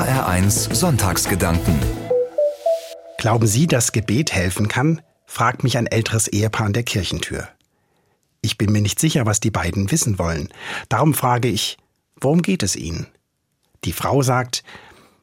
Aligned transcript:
HR1 0.00 0.74
Sonntagsgedanken. 0.74 1.78
Glauben 3.18 3.46
Sie, 3.46 3.66
dass 3.66 3.92
Gebet 3.92 4.32
helfen 4.32 4.66
kann? 4.66 5.02
fragt 5.26 5.62
mich 5.62 5.76
ein 5.76 5.86
älteres 5.86 6.26
Ehepaar 6.26 6.64
an 6.64 6.72
der 6.72 6.84
Kirchentür. 6.84 7.46
Ich 8.40 8.56
bin 8.56 8.72
mir 8.72 8.80
nicht 8.80 8.98
sicher, 8.98 9.26
was 9.26 9.40
die 9.40 9.50
beiden 9.50 9.90
wissen 9.90 10.18
wollen. 10.18 10.48
Darum 10.88 11.12
frage 11.12 11.48
ich, 11.48 11.76
worum 12.18 12.40
geht 12.40 12.62
es 12.62 12.76
Ihnen? 12.76 13.08
Die 13.84 13.92
Frau 13.92 14.22
sagt, 14.22 14.64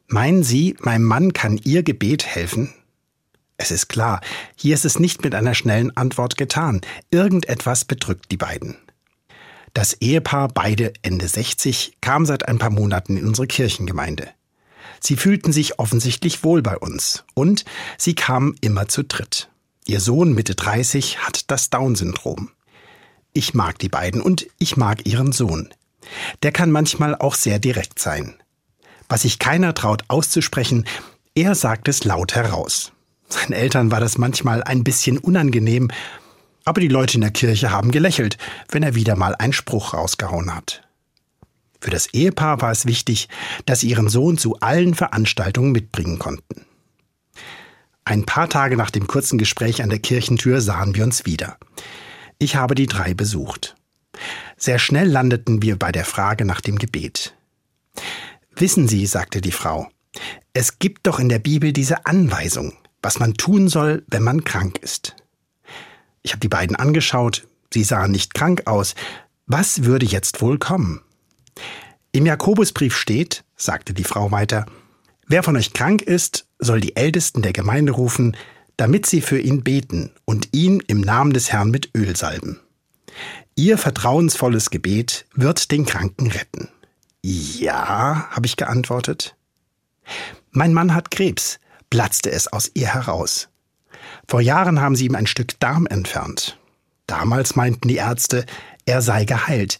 meinen 0.06 0.44
Sie, 0.44 0.76
meinem 0.78 1.02
Mann 1.02 1.32
kann 1.32 1.58
Ihr 1.64 1.82
Gebet 1.82 2.24
helfen? 2.24 2.72
Es 3.56 3.72
ist 3.72 3.88
klar, 3.88 4.20
hier 4.54 4.74
ist 4.74 4.84
es 4.84 5.00
nicht 5.00 5.24
mit 5.24 5.34
einer 5.34 5.56
schnellen 5.56 5.96
Antwort 5.96 6.36
getan. 6.36 6.82
Irgendetwas 7.10 7.84
bedrückt 7.84 8.30
die 8.30 8.36
beiden. 8.36 8.76
Das 9.74 9.94
Ehepaar, 9.94 10.46
beide 10.46 10.92
Ende 11.02 11.26
60, 11.26 11.96
kam 12.00 12.26
seit 12.26 12.46
ein 12.46 12.58
paar 12.58 12.70
Monaten 12.70 13.16
in 13.16 13.26
unsere 13.26 13.48
Kirchengemeinde. 13.48 14.28
Sie 15.00 15.16
fühlten 15.16 15.52
sich 15.52 15.78
offensichtlich 15.78 16.44
wohl 16.44 16.62
bei 16.62 16.76
uns 16.76 17.24
und 17.34 17.64
sie 17.96 18.14
kamen 18.14 18.56
immer 18.60 18.88
zu 18.88 19.04
dritt. 19.04 19.48
Ihr 19.86 20.00
Sohn 20.00 20.34
Mitte 20.34 20.54
30 20.54 21.18
hat 21.18 21.50
das 21.50 21.70
Down-Syndrom. 21.70 22.50
Ich 23.32 23.54
mag 23.54 23.78
die 23.78 23.88
beiden 23.88 24.20
und 24.20 24.46
ich 24.58 24.76
mag 24.76 25.06
ihren 25.06 25.32
Sohn. 25.32 25.70
Der 26.42 26.52
kann 26.52 26.70
manchmal 26.70 27.14
auch 27.14 27.34
sehr 27.34 27.58
direkt 27.58 27.98
sein. 27.98 28.34
Was 29.08 29.22
sich 29.22 29.38
keiner 29.38 29.74
traut 29.74 30.04
auszusprechen, 30.08 30.84
er 31.34 31.54
sagt 31.54 31.88
es 31.88 32.04
laut 32.04 32.34
heraus. 32.34 32.92
Seinen 33.28 33.52
Eltern 33.52 33.90
war 33.90 34.00
das 34.00 34.18
manchmal 34.18 34.62
ein 34.62 34.84
bisschen 34.84 35.18
unangenehm, 35.18 35.90
aber 36.64 36.80
die 36.80 36.88
Leute 36.88 37.14
in 37.14 37.20
der 37.22 37.30
Kirche 37.30 37.70
haben 37.70 37.90
gelächelt, 37.90 38.36
wenn 38.70 38.82
er 38.82 38.94
wieder 38.94 39.16
mal 39.16 39.34
einen 39.34 39.52
Spruch 39.52 39.94
rausgehauen 39.94 40.54
hat. 40.54 40.82
Für 41.80 41.90
das 41.90 42.12
Ehepaar 42.12 42.60
war 42.60 42.72
es 42.72 42.86
wichtig, 42.86 43.28
dass 43.66 43.80
sie 43.80 43.90
ihren 43.90 44.08
Sohn 44.08 44.38
zu 44.38 44.58
allen 44.60 44.94
Veranstaltungen 44.94 45.72
mitbringen 45.72 46.18
konnten. 46.18 46.64
Ein 48.04 48.24
paar 48.24 48.48
Tage 48.48 48.76
nach 48.76 48.90
dem 48.90 49.06
kurzen 49.06 49.38
Gespräch 49.38 49.82
an 49.82 49.90
der 49.90 49.98
Kirchentür 49.98 50.60
sahen 50.60 50.94
wir 50.94 51.04
uns 51.04 51.26
wieder. 51.26 51.58
Ich 52.38 52.56
habe 52.56 52.74
die 52.74 52.86
drei 52.86 53.14
besucht. 53.14 53.76
Sehr 54.56 54.78
schnell 54.78 55.08
landeten 55.08 55.62
wir 55.62 55.78
bei 55.78 55.92
der 55.92 56.04
Frage 56.04 56.44
nach 56.44 56.60
dem 56.60 56.78
Gebet. 56.78 57.34
Wissen 58.56 58.88
Sie, 58.88 59.06
sagte 59.06 59.40
die 59.40 59.52
Frau, 59.52 59.88
es 60.52 60.78
gibt 60.78 61.06
doch 61.06 61.20
in 61.20 61.28
der 61.28 61.38
Bibel 61.38 61.72
diese 61.72 62.06
Anweisung, 62.06 62.72
was 63.02 63.20
man 63.20 63.34
tun 63.34 63.68
soll, 63.68 64.04
wenn 64.08 64.22
man 64.22 64.42
krank 64.42 64.78
ist. 64.78 65.14
Ich 66.22 66.32
habe 66.32 66.40
die 66.40 66.48
beiden 66.48 66.76
angeschaut, 66.76 67.46
sie 67.72 67.84
sahen 67.84 68.10
nicht 68.10 68.34
krank 68.34 68.66
aus. 68.66 68.94
Was 69.46 69.84
würde 69.84 70.06
jetzt 70.06 70.40
wohl 70.40 70.58
kommen? 70.58 71.02
Im 72.12 72.26
Jakobusbrief 72.26 72.96
steht, 72.96 73.44
sagte 73.56 73.94
die 73.94 74.04
Frau 74.04 74.30
weiter, 74.30 74.66
wer 75.26 75.42
von 75.42 75.56
euch 75.56 75.72
krank 75.72 76.02
ist, 76.02 76.46
soll 76.58 76.80
die 76.80 76.96
Ältesten 76.96 77.42
der 77.42 77.52
Gemeinde 77.52 77.92
rufen, 77.92 78.36
damit 78.76 79.06
sie 79.06 79.20
für 79.20 79.38
ihn 79.38 79.62
beten 79.62 80.12
und 80.24 80.48
ihn 80.52 80.80
im 80.86 81.00
Namen 81.00 81.32
des 81.32 81.52
Herrn 81.52 81.70
mit 81.70 81.90
Öl 81.96 82.16
salben. 82.16 82.60
Ihr 83.56 83.76
vertrauensvolles 83.76 84.70
Gebet 84.70 85.26
wird 85.34 85.70
den 85.72 85.84
Kranken 85.84 86.28
retten. 86.28 86.68
Ja, 87.22 88.28
habe 88.30 88.46
ich 88.46 88.56
geantwortet. 88.56 89.36
Mein 90.52 90.72
Mann 90.72 90.94
hat 90.94 91.10
Krebs, 91.10 91.58
platzte 91.90 92.30
es 92.30 92.46
aus 92.52 92.70
ihr 92.74 92.94
heraus. 92.94 93.48
Vor 94.28 94.40
Jahren 94.40 94.80
haben 94.80 94.94
sie 94.94 95.06
ihm 95.06 95.14
ein 95.14 95.26
Stück 95.26 95.58
Darm 95.60 95.86
entfernt. 95.86 96.58
Damals 97.06 97.56
meinten 97.56 97.88
die 97.88 97.96
Ärzte, 97.96 98.46
er 98.86 99.02
sei 99.02 99.24
geheilt. 99.24 99.78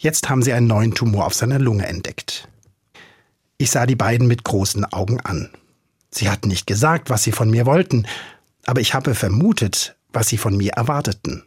Jetzt 0.00 0.28
haben 0.28 0.42
sie 0.42 0.52
einen 0.52 0.68
neuen 0.68 0.94
Tumor 0.94 1.26
auf 1.26 1.34
seiner 1.34 1.58
Lunge 1.58 1.84
entdeckt. 1.84 2.46
Ich 3.56 3.72
sah 3.72 3.84
die 3.84 3.96
beiden 3.96 4.28
mit 4.28 4.44
großen 4.44 4.84
Augen 4.84 5.20
an. 5.20 5.50
Sie 6.12 6.30
hatten 6.30 6.46
nicht 6.46 6.68
gesagt, 6.68 7.10
was 7.10 7.24
sie 7.24 7.32
von 7.32 7.50
mir 7.50 7.66
wollten, 7.66 8.06
aber 8.64 8.80
ich 8.80 8.94
habe 8.94 9.16
vermutet, 9.16 9.96
was 10.12 10.28
sie 10.28 10.38
von 10.38 10.56
mir 10.56 10.74
erwarteten. 10.74 11.42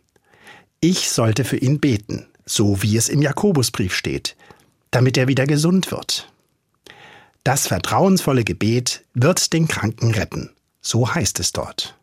Ich 0.81 1.09
sollte 1.09 1.45
für 1.45 1.55
ihn 1.55 1.79
beten, 1.79 2.27
so 2.45 2.81
wie 2.81 2.97
es 2.97 3.07
im 3.07 3.21
Jakobusbrief 3.21 3.95
steht, 3.95 4.35
damit 4.91 5.17
er 5.17 5.29
wieder 5.29 5.47
gesund 5.47 5.89
wird. 5.89 6.29
Das 7.45 7.67
vertrauensvolle 7.67 8.43
Gebet 8.43 9.05
wird 9.13 9.53
den 9.53 9.69
Kranken 9.69 10.11
retten, 10.11 10.49
so 10.81 11.15
heißt 11.15 11.39
es 11.39 11.53
dort. 11.53 11.95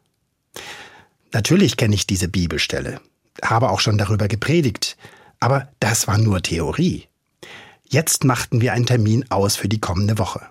Natürlich 1.30 1.76
kenne 1.76 1.94
ich 1.94 2.06
diese 2.06 2.28
Bibelstelle, 2.28 3.02
habe 3.42 3.68
auch 3.68 3.80
schon 3.80 3.98
darüber 3.98 4.28
gepredigt, 4.28 4.96
aber 5.40 5.68
das 5.80 6.08
war 6.08 6.18
nur 6.18 6.42
Theorie. 6.42 7.06
Jetzt 7.88 8.24
machten 8.24 8.60
wir 8.60 8.72
einen 8.72 8.86
Termin 8.86 9.24
aus 9.30 9.56
für 9.56 9.68
die 9.68 9.80
kommende 9.80 10.18
Woche. 10.18 10.42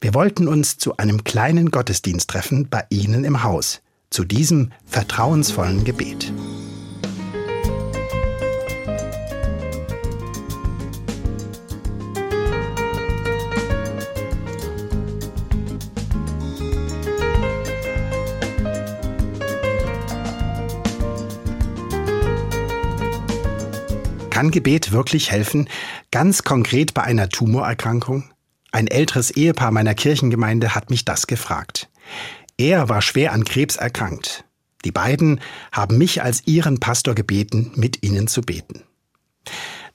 Wir 0.00 0.14
wollten 0.14 0.48
uns 0.48 0.78
zu 0.78 0.96
einem 0.96 1.24
kleinen 1.24 1.70
Gottesdienst 1.70 2.30
treffen 2.30 2.68
bei 2.68 2.84
Ihnen 2.90 3.24
im 3.24 3.42
Haus, 3.42 3.80
zu 4.10 4.24
diesem 4.24 4.72
vertrauensvollen 4.86 5.84
Gebet. 5.84 6.32
Kann 24.44 24.50
Gebet 24.50 24.92
wirklich 24.92 25.30
helfen, 25.30 25.70
ganz 26.10 26.42
konkret 26.42 26.92
bei 26.92 27.02
einer 27.02 27.30
Tumorerkrankung? 27.30 28.24
Ein 28.72 28.88
älteres 28.88 29.30
Ehepaar 29.30 29.70
meiner 29.70 29.94
Kirchengemeinde 29.94 30.74
hat 30.74 30.90
mich 30.90 31.06
das 31.06 31.26
gefragt. 31.26 31.88
Er 32.58 32.90
war 32.90 33.00
schwer 33.00 33.32
an 33.32 33.46
Krebs 33.46 33.76
erkrankt. 33.76 34.44
Die 34.84 34.92
beiden 34.92 35.40
haben 35.72 35.96
mich 35.96 36.22
als 36.22 36.46
ihren 36.46 36.78
Pastor 36.78 37.14
gebeten, 37.14 37.72
mit 37.74 38.02
ihnen 38.02 38.28
zu 38.28 38.42
beten. 38.42 38.82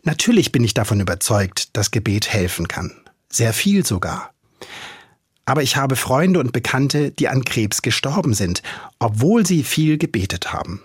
Natürlich 0.01 0.51
bin 0.51 0.63
ich 0.63 0.73
davon 0.73 0.99
überzeugt, 0.99 1.77
dass 1.77 1.91
Gebet 1.91 2.33
helfen 2.33 2.67
kann. 2.67 2.91
Sehr 3.31 3.53
viel 3.53 3.85
sogar. 3.85 4.31
Aber 5.45 5.61
ich 5.61 5.75
habe 5.75 5.95
Freunde 5.95 6.39
und 6.39 6.53
Bekannte, 6.53 7.11
die 7.11 7.27
an 7.27 7.45
Krebs 7.45 7.83
gestorben 7.83 8.33
sind, 8.33 8.63
obwohl 8.97 9.45
sie 9.45 9.61
viel 9.61 9.99
gebetet 9.99 10.51
haben. 10.53 10.81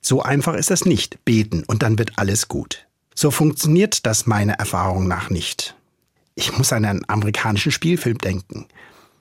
So 0.00 0.22
einfach 0.22 0.54
ist 0.54 0.70
es 0.70 0.84
nicht, 0.84 1.24
beten 1.24 1.64
und 1.66 1.82
dann 1.82 1.98
wird 1.98 2.18
alles 2.18 2.48
gut. 2.48 2.86
So 3.14 3.30
funktioniert 3.30 4.06
das 4.06 4.26
meiner 4.26 4.54
Erfahrung 4.54 5.08
nach 5.08 5.30
nicht. 5.30 5.74
Ich 6.34 6.56
muss 6.56 6.72
an 6.72 6.84
einen 6.84 7.08
amerikanischen 7.08 7.72
Spielfilm 7.72 8.18
denken. 8.18 8.66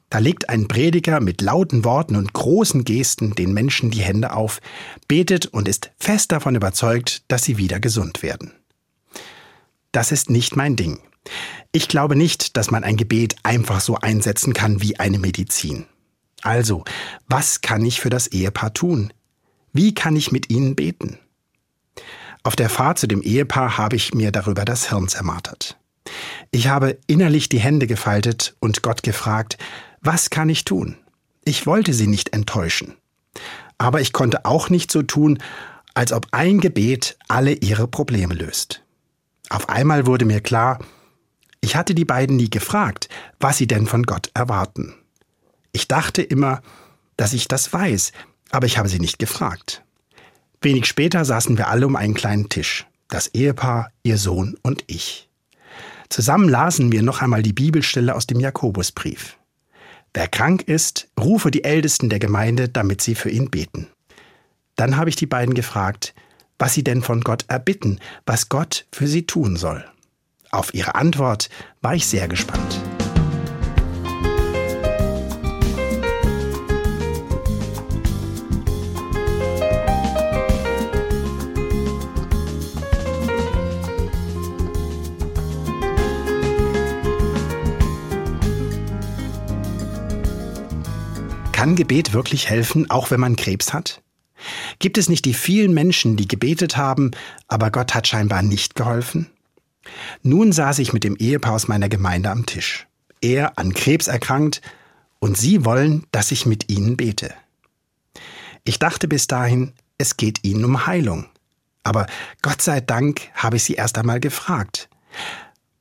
Da 0.09 0.19
legt 0.19 0.49
ein 0.49 0.67
Prediger 0.67 1.19
mit 1.19 1.41
lauten 1.41 1.83
Worten 1.83 2.15
und 2.15 2.31
großen 2.31 2.85
Gesten 2.85 3.35
den 3.35 3.53
Menschen 3.53 3.91
die 3.91 4.03
Hände 4.03 4.33
auf, 4.33 4.59
betet 5.07 5.47
und 5.47 5.67
ist 5.67 5.91
fest 5.97 6.31
davon 6.31 6.55
überzeugt, 6.55 7.23
dass 7.27 7.43
sie 7.43 7.57
wieder 7.57 7.79
gesund 7.79 8.23
werden. 8.23 8.53
Das 9.91 10.11
ist 10.11 10.29
nicht 10.29 10.55
mein 10.55 10.75
Ding. 10.75 10.99
Ich 11.71 11.87
glaube 11.87 12.15
nicht, 12.15 12.55
dass 12.55 12.71
man 12.71 12.83
ein 12.83 12.97
Gebet 12.97 13.35
einfach 13.43 13.81
so 13.81 13.95
einsetzen 13.95 14.53
kann 14.53 14.81
wie 14.81 14.99
eine 14.99 15.19
Medizin. 15.19 15.85
Also, 16.43 16.83
was 17.27 17.61
kann 17.61 17.83
ich 17.83 17.99
für 17.99 18.09
das 18.09 18.27
Ehepaar 18.27 18.73
tun? 18.73 19.11
Wie 19.73 19.93
kann 19.93 20.15
ich 20.15 20.31
mit 20.31 20.49
ihnen 20.49 20.75
beten? 20.75 21.19
Auf 22.43 22.55
der 22.55 22.69
Fahrt 22.69 22.99
zu 22.99 23.07
dem 23.07 23.21
Ehepaar 23.21 23.77
habe 23.77 23.95
ich 23.95 24.13
mir 24.13 24.31
darüber 24.31 24.65
das 24.65 24.89
Hirn 24.89 25.07
zermartert. 25.07 25.77
Ich 26.51 26.67
habe 26.67 26.97
innerlich 27.07 27.49
die 27.49 27.59
Hände 27.59 27.87
gefaltet 27.87 28.55
und 28.59 28.81
Gott 28.81 29.03
gefragt, 29.03 29.57
was 30.01 30.29
kann 30.29 30.49
ich 30.49 30.63
tun? 30.63 30.95
Ich 31.43 31.65
wollte 31.65 31.93
sie 31.93 32.07
nicht 32.07 32.33
enttäuschen. 32.33 32.93
Aber 33.77 34.01
ich 34.01 34.13
konnte 34.13 34.45
auch 34.45 34.69
nicht 34.69 34.91
so 34.91 35.03
tun, 35.03 35.39
als 35.93 36.13
ob 36.13 36.27
ein 36.31 36.59
Gebet 36.59 37.17
alle 37.27 37.53
ihre 37.53 37.87
Probleme 37.87 38.33
löst. 38.33 38.83
Auf 39.49 39.69
einmal 39.69 40.05
wurde 40.05 40.25
mir 40.25 40.41
klar, 40.41 40.79
ich 41.61 41.75
hatte 41.75 41.95
die 41.95 42.05
beiden 42.05 42.35
nie 42.35 42.49
gefragt, 42.49 43.09
was 43.39 43.57
sie 43.57 43.67
denn 43.67 43.87
von 43.87 44.03
Gott 44.03 44.29
erwarten. 44.33 44.95
Ich 45.71 45.87
dachte 45.87 46.21
immer, 46.21 46.61
dass 47.17 47.33
ich 47.33 47.47
das 47.47 47.73
weiß, 47.73 48.11
aber 48.51 48.65
ich 48.65 48.77
habe 48.77 48.89
sie 48.89 48.99
nicht 48.99 49.19
gefragt. 49.19 49.83
Wenig 50.61 50.85
später 50.85 51.25
saßen 51.25 51.57
wir 51.57 51.67
alle 51.67 51.85
um 51.85 51.95
einen 51.95 52.13
kleinen 52.13 52.49
Tisch. 52.49 52.85
Das 53.09 53.27
Ehepaar, 53.27 53.91
ihr 54.03 54.17
Sohn 54.17 54.57
und 54.63 54.83
ich. 54.87 55.29
Zusammen 56.09 56.49
lasen 56.49 56.91
wir 56.91 57.03
noch 57.03 57.21
einmal 57.21 57.43
die 57.43 57.53
Bibelstelle 57.53 58.15
aus 58.15 58.27
dem 58.27 58.39
Jakobusbrief. 58.39 59.37
Wer 60.13 60.27
krank 60.27 60.63
ist, 60.63 61.09
rufe 61.19 61.51
die 61.51 61.63
Ältesten 61.63 62.09
der 62.09 62.19
Gemeinde, 62.19 62.69
damit 62.69 63.01
sie 63.01 63.13
für 63.13 63.29
ihn 63.29 63.51
beten. 63.51 63.87
Dann 64.75 64.97
habe 64.97 65.09
ich 65.09 65.15
die 65.15 65.25
beiden 65.25 65.53
gefragt, 65.53 66.13
was 66.57 66.73
sie 66.73 66.83
denn 66.83 67.01
von 67.01 67.21
Gott 67.21 67.45
erbitten, 67.49 67.99
was 68.25 68.49
Gott 68.49 68.87
für 68.91 69.07
sie 69.07 69.27
tun 69.27 69.57
soll. 69.57 69.85
Auf 70.49 70.73
ihre 70.73 70.95
Antwort 70.95 71.49
war 71.81 71.93
ich 71.93 72.07
sehr 72.07 72.27
gespannt. 72.27 72.79
Kann 91.57 91.75
Gebet 91.75 92.13
wirklich 92.13 92.51
helfen, 92.51 92.87
auch 92.91 93.09
wenn 93.09 93.19
man 93.19 93.35
Krebs 93.35 93.73
hat? 93.73 94.03
Gibt 94.77 94.99
es 94.99 95.09
nicht 95.09 95.25
die 95.25 95.33
vielen 95.33 95.73
Menschen, 95.73 96.15
die 96.15 96.27
gebetet 96.27 96.77
haben, 96.77 97.09
aber 97.47 97.71
Gott 97.71 97.95
hat 97.95 98.07
scheinbar 98.07 98.43
nicht 98.43 98.75
geholfen? 98.75 99.31
Nun 100.21 100.51
saß 100.51 100.77
ich 100.77 100.93
mit 100.93 101.03
dem 101.03 101.15
Ehepaar 101.15 101.53
aus 101.53 101.67
meiner 101.67 101.89
Gemeinde 101.89 102.29
am 102.29 102.45
Tisch. 102.45 102.85
Er 103.21 103.57
an 103.57 103.73
Krebs 103.73 104.05
erkrankt 104.05 104.61
und 105.17 105.35
sie 105.35 105.65
wollen, 105.65 106.05
dass 106.11 106.31
ich 106.31 106.45
mit 106.45 106.69
ihnen 106.69 106.95
bete. 106.95 107.33
Ich 108.63 108.77
dachte 108.77 109.07
bis 109.07 109.25
dahin, 109.25 109.73
es 109.97 110.15
geht 110.15 110.43
ihnen 110.43 110.63
um 110.63 110.85
Heilung. 110.85 111.25
Aber 111.81 112.05
Gott 112.43 112.61
sei 112.61 112.81
Dank 112.81 113.31
habe 113.33 113.55
ich 113.55 113.63
sie 113.63 113.73
erst 113.73 113.97
einmal 113.97 114.19
gefragt. 114.19 114.89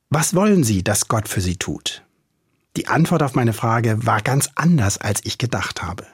Was 0.09 0.33
wollen 0.33 0.63
Sie, 0.63 0.83
dass 0.83 1.07
Gott 1.07 1.27
für 1.27 1.41
Sie 1.41 1.57
tut? 1.57 2.01
Die 2.77 2.87
Antwort 2.87 3.23
auf 3.23 3.33
meine 3.33 3.53
Frage 3.53 4.05
war 4.05 4.21
ganz 4.21 4.51
anders, 4.53 4.99
als 4.99 5.21
ich 5.23 5.39
gedacht 5.39 5.81
habe. 5.81 6.05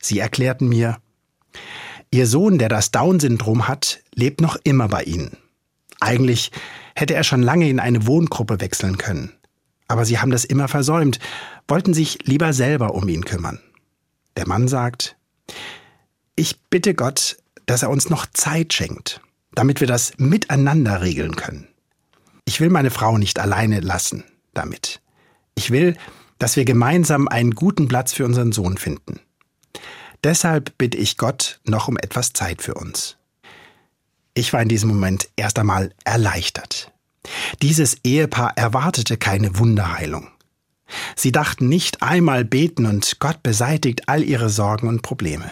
Sie 0.00 0.18
erklärten 0.18 0.66
mir, 0.66 0.96
Ihr 2.10 2.26
Sohn, 2.26 2.56
der 2.56 2.70
das 2.70 2.90
Down-Syndrom 2.90 3.68
hat, 3.68 4.00
lebt 4.14 4.40
noch 4.40 4.56
immer 4.64 4.88
bei 4.88 5.02
Ihnen. 5.02 5.36
Eigentlich 6.00 6.52
hätte 6.94 7.12
er 7.12 7.22
schon 7.22 7.42
lange 7.42 7.68
in 7.68 7.80
eine 7.80 8.06
Wohngruppe 8.06 8.62
wechseln 8.62 8.96
können. 8.96 9.32
Aber 9.86 10.06
Sie 10.06 10.18
haben 10.18 10.30
das 10.30 10.46
immer 10.46 10.68
versäumt, 10.68 11.18
wollten 11.68 11.92
sich 11.92 12.26
lieber 12.26 12.54
selber 12.54 12.94
um 12.94 13.06
ihn 13.06 13.26
kümmern. 13.26 13.60
Der 14.38 14.48
Mann 14.48 14.68
sagt, 14.68 15.16
ich 16.34 16.62
bitte 16.70 16.94
Gott, 16.94 17.36
dass 17.66 17.82
er 17.82 17.90
uns 17.90 18.08
noch 18.08 18.24
Zeit 18.32 18.72
schenkt, 18.72 19.20
damit 19.52 19.80
wir 19.80 19.86
das 19.86 20.14
miteinander 20.16 21.02
regeln 21.02 21.36
können. 21.36 21.68
Ich 22.46 22.58
will 22.60 22.70
meine 22.70 22.90
Frau 22.90 23.18
nicht 23.18 23.38
alleine 23.38 23.80
lassen 23.80 24.24
damit. 24.54 25.02
Ich 25.54 25.70
will, 25.70 25.96
dass 26.38 26.56
wir 26.56 26.64
gemeinsam 26.64 27.28
einen 27.28 27.52
guten 27.52 27.88
Platz 27.88 28.12
für 28.12 28.24
unseren 28.24 28.52
Sohn 28.52 28.76
finden. 28.76 29.20
Deshalb 30.22 30.76
bitte 30.78 30.96
ich 30.96 31.16
Gott 31.16 31.60
noch 31.64 31.88
um 31.88 31.96
etwas 31.98 32.32
Zeit 32.32 32.62
für 32.62 32.74
uns. 32.74 33.16
Ich 34.34 34.52
war 34.52 34.62
in 34.62 34.68
diesem 34.68 34.88
Moment 34.88 35.28
erst 35.36 35.58
einmal 35.58 35.92
erleichtert. 36.04 36.92
Dieses 37.62 37.98
Ehepaar 38.04 38.56
erwartete 38.56 39.16
keine 39.16 39.58
Wunderheilung. 39.58 40.28
Sie 41.16 41.32
dachten 41.32 41.68
nicht 41.68 42.02
einmal 42.02 42.44
beten 42.44 42.86
und 42.86 43.18
Gott 43.20 43.42
beseitigt 43.42 44.08
all 44.08 44.22
ihre 44.22 44.50
Sorgen 44.50 44.88
und 44.88 45.02
Probleme. 45.02 45.50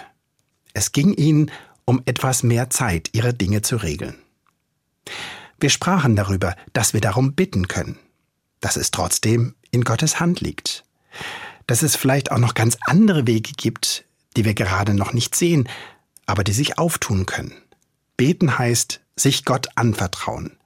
Es 0.74 0.92
ging 0.92 1.14
ihnen 1.14 1.50
um 1.84 2.02
etwas 2.06 2.42
mehr 2.42 2.70
Zeit, 2.70 3.10
ihre 3.12 3.34
Dinge 3.34 3.62
zu 3.62 3.76
regeln. 3.76 4.16
Wir 5.58 5.70
sprachen 5.70 6.16
darüber, 6.16 6.56
dass 6.72 6.94
wir 6.94 7.00
darum 7.00 7.34
bitten 7.34 7.68
können, 7.68 7.98
dass 8.60 8.76
es 8.76 8.90
trotzdem 8.90 9.54
in 9.72 9.82
Gottes 9.82 10.20
Hand 10.20 10.40
liegt, 10.40 10.84
dass 11.66 11.82
es 11.82 11.96
vielleicht 11.96 12.30
auch 12.30 12.38
noch 12.38 12.54
ganz 12.54 12.78
andere 12.86 13.26
Wege 13.26 13.52
gibt, 13.56 14.04
die 14.36 14.44
wir 14.44 14.54
gerade 14.54 14.94
noch 14.94 15.12
nicht 15.12 15.34
sehen, 15.34 15.68
aber 16.26 16.44
die 16.44 16.52
sich 16.52 16.78
auftun 16.78 17.26
können. 17.26 17.52
Beten 18.16 18.58
heißt, 18.58 19.00
sich 19.16 19.44
Gott 19.44 19.68
anvertrauen, 19.74 20.56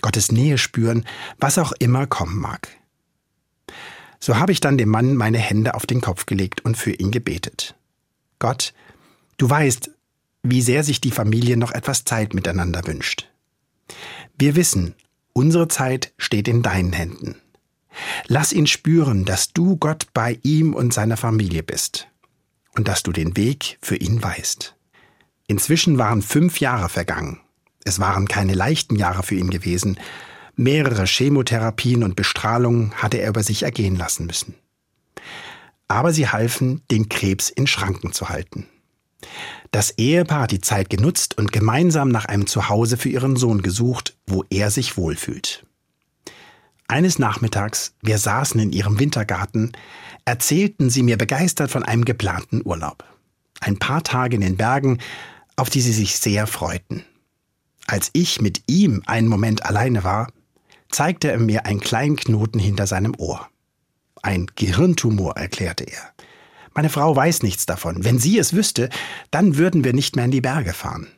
Gottes 0.00 0.32
Nähe 0.32 0.56
spüren, 0.56 1.04
was 1.38 1.58
auch 1.58 1.72
immer 1.72 2.06
kommen 2.06 2.38
mag. 2.38 2.68
So 4.20 4.38
habe 4.38 4.52
ich 4.52 4.60
dann 4.60 4.78
dem 4.78 4.88
Mann 4.88 5.16
meine 5.16 5.38
Hände 5.38 5.74
auf 5.74 5.84
den 5.84 6.00
Kopf 6.00 6.24
gelegt 6.24 6.62
und 6.62 6.76
für 6.76 6.92
ihn 6.92 7.10
gebetet. 7.10 7.74
Gott, 8.38 8.72
du 9.36 9.50
weißt, 9.50 9.90
wie 10.42 10.62
sehr 10.62 10.82
sich 10.82 11.00
die 11.00 11.10
Familie 11.10 11.56
noch 11.56 11.72
etwas 11.72 12.04
Zeit 12.04 12.34
miteinander 12.34 12.86
wünscht. 12.86 13.28
Wir 14.38 14.56
wissen, 14.56 14.94
unsere 15.32 15.68
Zeit 15.68 16.12
steht 16.16 16.48
in 16.48 16.62
deinen 16.62 16.92
Händen. 16.92 17.36
Lass 18.26 18.52
ihn 18.52 18.66
spüren, 18.66 19.24
dass 19.24 19.52
du 19.52 19.76
Gott 19.76 20.08
bei 20.12 20.38
ihm 20.42 20.74
und 20.74 20.92
seiner 20.92 21.16
Familie 21.16 21.62
bist 21.62 22.08
und 22.76 22.88
dass 22.88 23.02
du 23.02 23.12
den 23.12 23.36
Weg 23.36 23.78
für 23.80 23.96
ihn 23.96 24.22
weißt. 24.22 24.74
Inzwischen 25.46 25.98
waren 25.98 26.22
fünf 26.22 26.60
Jahre 26.60 26.88
vergangen. 26.88 27.40
Es 27.84 27.98
waren 27.98 28.26
keine 28.28 28.54
leichten 28.54 28.96
Jahre 28.96 29.22
für 29.22 29.34
ihn 29.34 29.50
gewesen. 29.50 29.98
Mehrere 30.56 31.04
Chemotherapien 31.04 32.02
und 32.02 32.16
Bestrahlungen 32.16 32.94
hatte 32.94 33.18
er 33.18 33.28
über 33.28 33.42
sich 33.42 33.62
ergehen 33.62 33.96
lassen 33.96 34.26
müssen. 34.26 34.54
Aber 35.86 36.12
sie 36.12 36.28
halfen, 36.28 36.82
den 36.90 37.08
Krebs 37.08 37.50
in 37.50 37.66
Schranken 37.66 38.12
zu 38.12 38.30
halten. 38.30 38.66
Das 39.70 39.98
Ehepaar 39.98 40.42
hat 40.42 40.50
die 40.50 40.60
Zeit 40.60 40.88
genutzt 40.88 41.36
und 41.36 41.52
gemeinsam 41.52 42.08
nach 42.08 42.24
einem 42.24 42.46
Zuhause 42.46 42.96
für 42.96 43.08
ihren 43.08 43.36
Sohn 43.36 43.60
gesucht, 43.60 44.16
wo 44.26 44.44
er 44.48 44.70
sich 44.70 44.96
wohlfühlt. 44.96 45.66
Eines 46.86 47.18
Nachmittags, 47.18 47.94
wir 48.02 48.18
saßen 48.18 48.60
in 48.60 48.72
ihrem 48.72 48.98
Wintergarten, 48.98 49.72
erzählten 50.24 50.90
sie 50.90 51.02
mir 51.02 51.16
begeistert 51.16 51.70
von 51.70 51.82
einem 51.82 52.04
geplanten 52.04 52.62
Urlaub. 52.64 53.04
Ein 53.60 53.78
paar 53.78 54.02
Tage 54.02 54.36
in 54.36 54.42
den 54.42 54.56
Bergen, 54.56 54.98
auf 55.56 55.70
die 55.70 55.80
sie 55.80 55.92
sich 55.92 56.16
sehr 56.16 56.46
freuten. 56.46 57.04
Als 57.86 58.10
ich 58.12 58.40
mit 58.40 58.62
ihm 58.66 59.02
einen 59.06 59.28
Moment 59.28 59.64
alleine 59.64 60.04
war, 60.04 60.30
zeigte 60.90 61.30
er 61.30 61.38
mir 61.38 61.66
einen 61.66 61.80
kleinen 61.80 62.16
Knoten 62.16 62.58
hinter 62.58 62.86
seinem 62.86 63.14
Ohr. 63.16 63.48
Ein 64.22 64.46
Gehirntumor, 64.54 65.36
erklärte 65.36 65.84
er. 65.84 66.12
Meine 66.74 66.88
Frau 66.88 67.14
weiß 67.14 67.42
nichts 67.42 67.66
davon. 67.66 68.04
Wenn 68.04 68.18
sie 68.18 68.38
es 68.38 68.52
wüsste, 68.52 68.88
dann 69.30 69.56
würden 69.56 69.84
wir 69.84 69.92
nicht 69.92 70.16
mehr 70.16 70.24
in 70.24 70.30
die 70.30 70.40
Berge 70.40 70.72
fahren. 70.72 71.08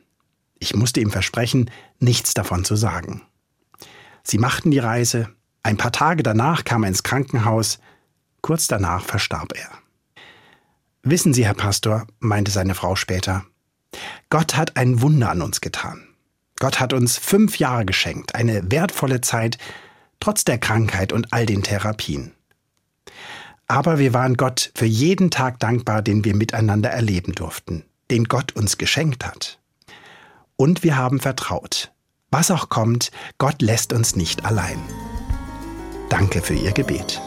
Ich 0.59 0.75
musste 0.75 0.99
ihm 0.99 1.11
versprechen, 1.11 1.71
nichts 1.99 2.33
davon 2.33 2.63
zu 2.63 2.75
sagen. 2.75 3.21
Sie 4.23 4.37
machten 4.37 4.71
die 4.71 4.79
Reise. 4.79 5.29
Ein 5.67 5.75
paar 5.75 5.91
Tage 5.91 6.23
danach 6.23 6.63
kam 6.63 6.83
er 6.83 6.87
ins 6.87 7.03
Krankenhaus. 7.03 7.79
Kurz 8.39 8.67
danach 8.67 9.03
verstarb 9.03 9.51
er. 9.53 9.67
Wissen 11.03 11.33
Sie, 11.33 11.45
Herr 11.45 11.55
Pastor, 11.55 12.07
meinte 12.19 12.51
seine 12.51 12.73
Frau 12.73 12.95
später, 12.95 13.43
Gott 14.29 14.55
hat 14.55 14.77
ein 14.77 15.01
Wunder 15.01 15.29
an 15.29 15.41
uns 15.41 15.59
getan. 15.59 16.07
Gott 16.57 16.79
hat 16.79 16.93
uns 16.93 17.17
fünf 17.17 17.59
Jahre 17.59 17.83
geschenkt, 17.83 18.33
eine 18.33 18.71
wertvolle 18.71 19.19
Zeit, 19.19 19.57
trotz 20.21 20.45
der 20.45 20.57
Krankheit 20.57 21.11
und 21.11 21.33
all 21.33 21.45
den 21.45 21.63
Therapien. 21.63 22.31
Aber 23.67 23.99
wir 23.99 24.13
waren 24.13 24.37
Gott 24.37 24.71
für 24.73 24.85
jeden 24.85 25.31
Tag 25.31 25.59
dankbar, 25.59 26.01
den 26.01 26.23
wir 26.23 26.33
miteinander 26.33 26.91
erleben 26.91 27.33
durften, 27.33 27.83
den 28.09 28.23
Gott 28.23 28.55
uns 28.55 28.77
geschenkt 28.77 29.25
hat. 29.25 29.59
Und 30.55 30.83
wir 30.83 30.95
haben 30.95 31.19
vertraut. 31.19 31.91
Was 32.31 32.51
auch 32.51 32.69
kommt, 32.69 33.11
Gott 33.37 33.61
lässt 33.61 33.91
uns 33.91 34.15
nicht 34.15 34.45
allein. 34.45 34.79
Danke 36.09 36.41
für 36.41 36.53
Ihr 36.53 36.71
Gebet. 36.71 37.21